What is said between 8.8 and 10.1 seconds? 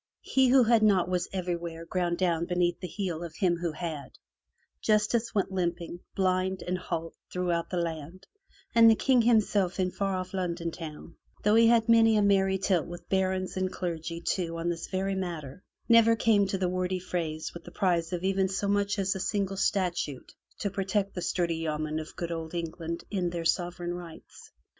the King himself in